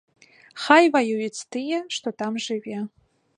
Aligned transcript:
Хай 0.63 0.87
ваююць 0.95 1.45
тыя, 1.57 1.83
што 1.97 2.07
там 2.23 2.41
жыве. 2.47 2.81